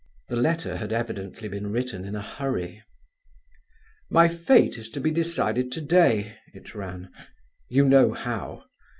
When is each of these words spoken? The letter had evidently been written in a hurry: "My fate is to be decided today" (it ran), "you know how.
The 0.29 0.35
letter 0.35 0.77
had 0.77 0.91
evidently 0.91 1.47
been 1.47 1.67
written 1.71 2.05
in 2.07 2.15
a 2.15 2.23
hurry: 2.23 2.81
"My 4.09 4.27
fate 4.27 4.79
is 4.79 4.89
to 4.89 4.99
be 4.99 5.11
decided 5.11 5.71
today" 5.71 6.39
(it 6.55 6.73
ran), 6.73 7.11
"you 7.69 7.87
know 7.87 8.13
how. 8.13 8.63